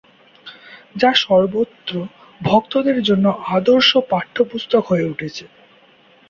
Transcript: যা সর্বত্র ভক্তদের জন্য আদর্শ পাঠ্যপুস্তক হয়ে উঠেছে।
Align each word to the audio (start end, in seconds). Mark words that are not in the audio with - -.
যা 0.95 1.11
সর্বত্র 1.23 1.93
ভক্তদের 2.41 2.97
জন্য 3.01 3.25
আদর্শ 3.49 3.89
পাঠ্যপুস্তক 4.11 4.83
হয়ে 4.87 5.09
উঠেছে। 5.11 5.43